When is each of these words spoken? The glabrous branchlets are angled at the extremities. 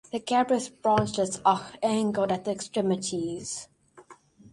The 0.11 0.17
glabrous 0.19 0.67
branchlets 0.67 1.39
are 1.45 1.63
angled 1.83 2.31
at 2.31 2.45
the 2.45 2.49
extremities. 2.51 3.67